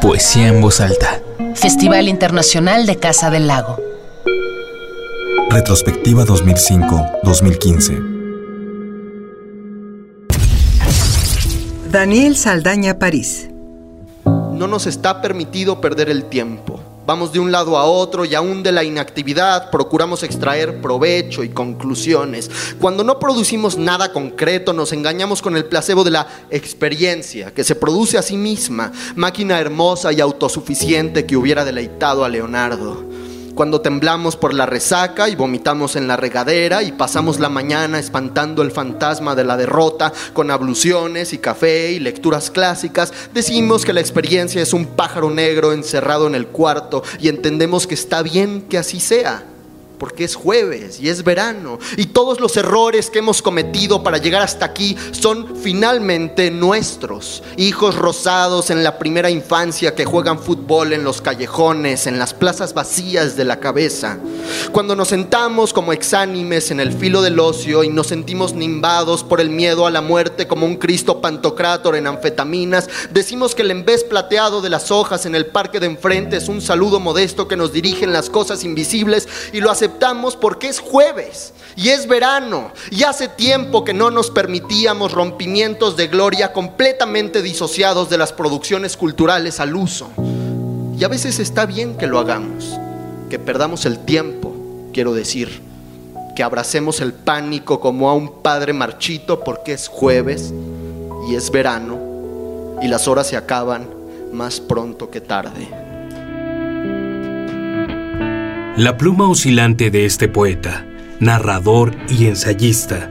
Poesía 0.00 0.48
en 0.48 0.60
voz 0.60 0.80
alta. 0.80 1.20
Festival 1.54 2.08
Internacional 2.08 2.86
de 2.86 2.96
Casa 2.96 3.30
del 3.30 3.46
Lago. 3.46 3.78
Retrospectiva 5.50 6.24
2005-2015. 6.24 8.14
Daniel 11.90 12.36
Saldaña 12.36 12.98
París. 12.98 13.48
No 14.24 14.66
nos 14.66 14.86
está 14.86 15.22
permitido 15.22 15.80
perder 15.80 16.08
el 16.08 16.24
tiempo. 16.24 16.80
Vamos 17.06 17.32
de 17.32 17.38
un 17.38 17.52
lado 17.52 17.76
a 17.76 17.84
otro 17.84 18.24
y 18.24 18.34
aún 18.34 18.62
de 18.62 18.72
la 18.72 18.82
inactividad 18.82 19.70
procuramos 19.70 20.22
extraer 20.22 20.80
provecho 20.80 21.44
y 21.44 21.50
conclusiones. 21.50 22.50
Cuando 22.80 23.04
no 23.04 23.18
producimos 23.18 23.76
nada 23.76 24.10
concreto 24.10 24.72
nos 24.72 24.92
engañamos 24.92 25.42
con 25.42 25.56
el 25.56 25.66
placebo 25.66 26.02
de 26.02 26.12
la 26.12 26.26
experiencia 26.50 27.52
que 27.52 27.62
se 27.62 27.74
produce 27.74 28.16
a 28.16 28.22
sí 28.22 28.38
misma, 28.38 28.90
máquina 29.16 29.60
hermosa 29.60 30.12
y 30.12 30.20
autosuficiente 30.20 31.26
que 31.26 31.36
hubiera 31.36 31.64
deleitado 31.64 32.24
a 32.24 32.28
Leonardo 32.30 33.13
cuando 33.54 33.80
temblamos 33.80 34.36
por 34.36 34.52
la 34.54 34.66
resaca 34.66 35.28
y 35.28 35.36
vomitamos 35.36 35.96
en 35.96 36.08
la 36.08 36.16
regadera 36.16 36.82
y 36.82 36.92
pasamos 36.92 37.38
la 37.38 37.48
mañana 37.48 37.98
espantando 37.98 38.62
el 38.62 38.70
fantasma 38.70 39.34
de 39.34 39.44
la 39.44 39.56
derrota 39.56 40.12
con 40.32 40.50
abluciones 40.50 41.32
y 41.32 41.38
café 41.38 41.92
y 41.92 42.00
lecturas 42.00 42.50
clásicas, 42.50 43.12
decimos 43.32 43.84
que 43.84 43.92
la 43.92 44.00
experiencia 44.00 44.60
es 44.62 44.72
un 44.72 44.86
pájaro 44.86 45.30
negro 45.30 45.72
encerrado 45.72 46.26
en 46.26 46.34
el 46.34 46.48
cuarto 46.48 47.02
y 47.20 47.28
entendemos 47.28 47.86
que 47.86 47.94
está 47.94 48.22
bien 48.22 48.62
que 48.62 48.78
así 48.78 49.00
sea 49.00 49.44
porque 49.98 50.24
es 50.24 50.34
jueves 50.34 51.00
y 51.00 51.08
es 51.08 51.24
verano 51.24 51.78
y 51.96 52.06
todos 52.06 52.40
los 52.40 52.56
errores 52.56 53.10
que 53.10 53.20
hemos 53.20 53.42
cometido 53.42 54.02
para 54.02 54.18
llegar 54.18 54.42
hasta 54.42 54.66
aquí 54.66 54.96
son 55.12 55.56
finalmente 55.56 56.50
nuestros. 56.50 57.42
Hijos 57.56 57.94
rosados 57.94 58.70
en 58.70 58.84
la 58.84 58.98
primera 58.98 59.30
infancia 59.30 59.94
que 59.94 60.04
juegan 60.04 60.38
fútbol 60.38 60.92
en 60.92 61.04
los 61.04 61.20
callejones, 61.20 62.06
en 62.06 62.18
las 62.18 62.34
plazas 62.34 62.74
vacías 62.74 63.36
de 63.36 63.44
la 63.44 63.60
cabeza. 63.60 64.18
Cuando 64.72 64.96
nos 64.96 65.08
sentamos 65.08 65.72
como 65.72 65.92
exánimes 65.92 66.70
en 66.70 66.80
el 66.80 66.92
filo 66.92 67.22
del 67.22 67.38
ocio 67.38 67.84
y 67.84 67.88
nos 67.88 68.08
sentimos 68.08 68.54
nimbados 68.54 69.22
por 69.22 69.40
el 69.40 69.50
miedo 69.50 69.86
a 69.86 69.90
la 69.90 70.00
muerte 70.00 70.46
como 70.46 70.66
un 70.66 70.76
Cristo 70.76 71.20
pantocrátor 71.20 71.96
en 71.96 72.06
anfetaminas, 72.06 72.88
decimos 73.10 73.54
que 73.54 73.62
el 73.62 73.70
embés 73.70 74.04
plateado 74.04 74.60
de 74.60 74.70
las 74.70 74.90
hojas 74.90 75.26
en 75.26 75.34
el 75.34 75.46
parque 75.46 75.80
de 75.80 75.86
enfrente 75.86 76.36
es 76.36 76.48
un 76.48 76.60
saludo 76.60 77.00
modesto 77.00 77.48
que 77.48 77.56
nos 77.56 77.72
dirige 77.72 78.04
en 78.04 78.12
las 78.12 78.30
cosas 78.30 78.64
invisibles 78.64 79.28
y 79.52 79.60
lo 79.60 79.70
aceptamos 79.70 80.36
porque 80.36 80.68
es 80.68 80.80
jueves 80.80 81.52
y 81.76 81.88
es 81.90 82.06
verano 82.06 82.72
y 82.90 83.02
hace 83.04 83.28
tiempo 83.28 83.84
que 83.84 83.94
no 83.94 84.10
nos 84.10 84.30
permitíamos 84.30 85.12
rompimientos 85.12 85.96
de 85.96 86.08
gloria 86.08 86.52
completamente 86.52 87.42
disociados 87.42 88.10
de 88.10 88.18
las 88.18 88.32
producciones 88.32 88.96
culturales 88.96 89.60
al 89.60 89.74
uso. 89.74 90.10
Y 90.96 91.02
a 91.04 91.08
veces 91.08 91.38
está 91.40 91.66
bien 91.66 91.96
que 91.96 92.06
lo 92.06 92.18
hagamos, 92.18 92.78
que 93.30 93.38
perdamos 93.38 93.86
el 93.86 93.98
tiempo, 93.98 94.54
quiero 94.92 95.14
decir, 95.14 95.62
que 96.34 96.42
abracemos 96.42 97.00
el 97.00 97.12
pánico 97.12 97.80
como 97.80 98.10
a 98.10 98.14
un 98.14 98.42
padre 98.42 98.72
marchito 98.72 99.40
porque 99.40 99.72
es 99.72 99.88
jueves 99.88 100.52
y 101.28 101.36
es 101.36 101.50
verano 101.50 102.78
y 102.82 102.88
las 102.88 103.08
horas 103.08 103.28
se 103.28 103.36
acaban 103.36 103.88
más 104.32 104.60
pronto 104.60 105.10
que 105.10 105.20
tarde. 105.20 105.68
La 108.76 108.96
pluma 108.98 109.28
oscilante 109.28 109.90
de 109.92 110.04
este 110.04 110.28
poeta, 110.28 110.84
narrador 111.20 111.94
y 112.08 112.26
ensayista, 112.26 113.08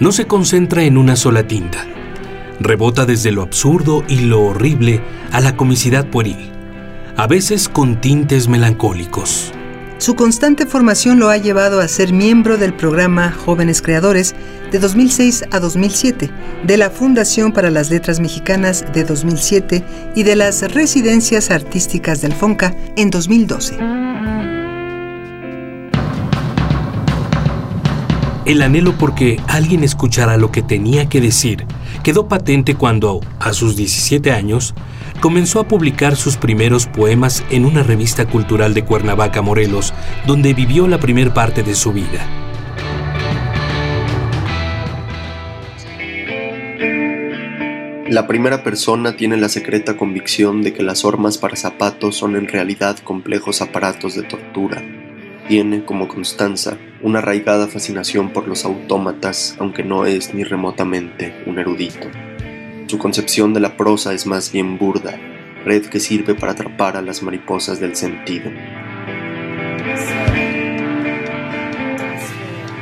no 0.00 0.10
se 0.10 0.26
concentra 0.26 0.84
en 0.84 0.96
una 0.96 1.16
sola 1.16 1.46
tinta. 1.46 1.86
Rebota 2.60 3.04
desde 3.04 3.30
lo 3.30 3.42
absurdo 3.42 4.02
y 4.08 4.20
lo 4.20 4.42
horrible 4.42 5.02
a 5.30 5.40
la 5.40 5.54
comicidad 5.54 6.06
pueril, 6.06 6.50
a 7.16 7.26
veces 7.26 7.68
con 7.68 8.00
tintes 8.00 8.48
melancólicos. 8.48 9.52
Su 9.98 10.16
constante 10.16 10.66
formación 10.66 11.20
lo 11.20 11.28
ha 11.28 11.36
llevado 11.36 11.80
a 11.80 11.86
ser 11.86 12.12
miembro 12.12 12.58
del 12.58 12.74
programa 12.74 13.30
Jóvenes 13.30 13.82
Creadores 13.82 14.34
de 14.72 14.80
2006 14.80 15.44
a 15.52 15.60
2007, 15.60 16.30
de 16.64 16.76
la 16.76 16.90
Fundación 16.90 17.52
para 17.52 17.70
las 17.70 17.90
Letras 17.90 18.18
Mexicanas 18.18 18.84
de 18.92 19.04
2007 19.04 19.84
y 20.16 20.22
de 20.24 20.34
las 20.34 20.62
Residencias 20.72 21.50
Artísticas 21.52 22.20
del 22.20 22.32
FONCA 22.32 22.74
en 22.96 23.10
2012. 23.10 23.76
El 28.44 28.60
anhelo 28.60 28.98
porque 28.98 29.40
alguien 29.46 29.84
escuchara 29.84 30.36
lo 30.36 30.50
que 30.50 30.62
tenía 30.62 31.08
que 31.08 31.20
decir 31.20 31.64
quedó 32.02 32.26
patente 32.26 32.74
cuando, 32.74 33.20
a 33.38 33.52
sus 33.52 33.76
17 33.76 34.32
años, 34.32 34.74
comenzó 35.22 35.60
a 35.60 35.68
publicar 35.68 36.16
sus 36.16 36.36
primeros 36.36 36.86
poemas 36.86 37.44
en 37.48 37.64
una 37.64 37.84
revista 37.84 38.26
cultural 38.26 38.74
de 38.74 38.84
Cuernavaca, 38.84 39.40
Morelos, 39.40 39.94
donde 40.26 40.52
vivió 40.52 40.88
la 40.88 40.98
primer 40.98 41.32
parte 41.32 41.62
de 41.62 41.76
su 41.76 41.92
vida. 41.92 42.26
La 48.08 48.26
primera 48.26 48.64
persona 48.64 49.16
tiene 49.16 49.36
la 49.38 49.48
secreta 49.48 49.96
convicción 49.96 50.60
de 50.60 50.74
que 50.74 50.82
las 50.82 51.04
hormas 51.04 51.38
para 51.38 51.56
zapatos 51.56 52.16
son 52.16 52.36
en 52.36 52.48
realidad 52.48 52.98
complejos 52.98 53.62
aparatos 53.62 54.16
de 54.16 54.24
tortura 54.24 54.82
tiene, 55.48 55.84
como 55.84 56.08
Constanza, 56.08 56.78
una 57.02 57.18
arraigada 57.18 57.66
fascinación 57.66 58.32
por 58.32 58.48
los 58.48 58.64
autómatas, 58.64 59.56
aunque 59.58 59.82
no 59.82 60.06
es 60.06 60.34
ni 60.34 60.44
remotamente 60.44 61.34
un 61.46 61.58
erudito. 61.58 62.08
Su 62.92 62.98
concepción 62.98 63.54
de 63.54 63.60
la 63.60 63.78
prosa 63.78 64.12
es 64.12 64.26
más 64.26 64.52
bien 64.52 64.76
burda, 64.76 65.18
red 65.64 65.86
que 65.86 65.98
sirve 65.98 66.34
para 66.34 66.52
atrapar 66.52 66.98
a 66.98 67.00
las 67.00 67.22
mariposas 67.22 67.80
del 67.80 67.96
sentido. 67.96 68.50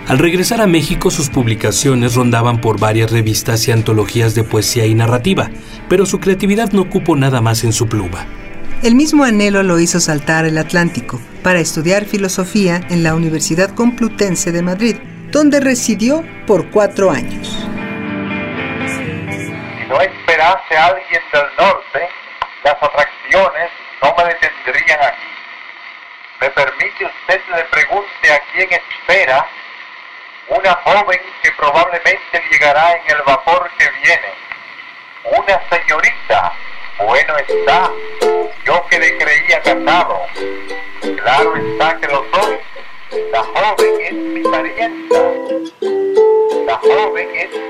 Al 0.08 0.18
regresar 0.18 0.60
a 0.62 0.66
México 0.66 1.12
sus 1.12 1.30
publicaciones 1.30 2.16
rondaban 2.16 2.60
por 2.60 2.80
varias 2.80 3.12
revistas 3.12 3.68
y 3.68 3.70
antologías 3.70 4.34
de 4.34 4.42
poesía 4.42 4.84
y 4.84 4.96
narrativa, 4.96 5.48
pero 5.88 6.04
su 6.06 6.18
creatividad 6.18 6.72
no 6.72 6.82
ocupó 6.82 7.14
nada 7.14 7.40
más 7.40 7.62
en 7.62 7.72
su 7.72 7.86
pluma. 7.86 8.26
El 8.82 8.96
mismo 8.96 9.22
anhelo 9.22 9.62
lo 9.62 9.78
hizo 9.78 10.00
saltar 10.00 10.44
el 10.44 10.58
Atlántico 10.58 11.20
para 11.44 11.60
estudiar 11.60 12.04
filosofía 12.04 12.84
en 12.90 13.04
la 13.04 13.14
Universidad 13.14 13.72
Complutense 13.76 14.50
de 14.50 14.62
Madrid, 14.62 14.96
donde 15.30 15.60
residió 15.60 16.24
por 16.48 16.68
cuatro 16.72 17.12
años. 17.12 17.59
Esperase 20.02 20.76
a 20.78 20.86
alguien 20.86 21.22
del 21.30 21.46
norte, 21.58 22.08
las 22.64 22.74
atracciones 22.74 23.70
no 24.02 24.14
me 24.16 24.24
detendrían 24.24 25.02
aquí. 25.02 25.28
¿Me 26.40 26.50
permite 26.50 27.04
usted 27.04 27.40
le 27.54 27.64
pregunte 27.64 28.32
a 28.32 28.40
quién 28.52 28.68
espera? 28.72 29.46
Una 30.48 30.72
joven 30.84 31.20
que 31.42 31.52
probablemente 31.52 32.42
llegará 32.50 32.94
en 32.94 33.10
el 33.10 33.22
vapor 33.26 33.70
que 33.76 33.90
viene. 34.02 34.32
Una 35.24 35.60
señorita 35.68 36.52
bueno 37.00 37.36
está, 37.36 37.90
yo 38.64 38.86
que 38.86 38.98
le 38.98 39.18
creía 39.18 39.60
casado. 39.60 40.26
Claro 41.22 41.56
está 41.56 42.00
que 42.00 42.06
lo 42.06 42.24
soy. 42.32 42.58
La 43.32 43.42
joven 43.42 44.00
es 44.00 44.12
mi 44.12 44.42
parienta. 44.44 45.16
La 46.66 46.76
joven 46.76 47.28
es 47.34 47.69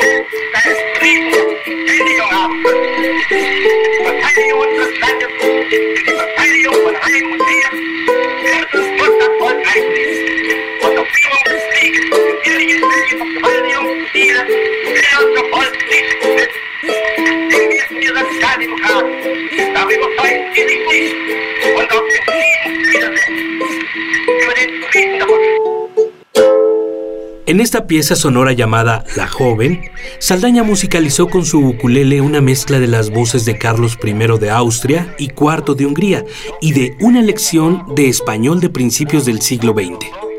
En 27.51 27.59
esta 27.59 27.85
pieza 27.85 28.15
sonora 28.15 28.53
llamada 28.53 29.03
La 29.17 29.27
Joven, 29.27 29.81
Saldaña 30.19 30.63
musicalizó 30.63 31.27
con 31.27 31.43
su 31.43 31.59
ukulele 31.59 32.21
una 32.21 32.39
mezcla 32.39 32.79
de 32.79 32.87
las 32.87 33.09
voces 33.09 33.43
de 33.43 33.57
Carlos 33.57 33.97
I 34.01 34.13
de 34.39 34.49
Austria 34.49 35.13
y 35.17 35.25
IV 35.25 35.75
de 35.75 35.85
Hungría 35.85 36.25
y 36.61 36.71
de 36.71 36.95
una 37.01 37.21
lección 37.21 37.93
de 37.93 38.07
español 38.07 38.61
de 38.61 38.69
principios 38.69 39.25
del 39.25 39.41
siglo 39.41 39.73
XX. 39.73 40.30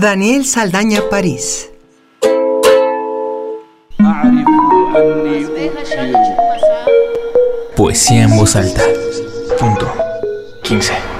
Daniel 0.00 0.46
Saldaña 0.46 1.02
París. 1.10 1.68
Poesía 7.76 8.22
en 8.22 8.34
voz 8.34 8.56
alta. 8.56 8.82
Punto 9.58 9.92
15. 10.62 11.19